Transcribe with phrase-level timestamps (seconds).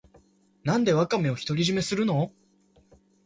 [0.63, 2.31] なんでワカメを独り占めするの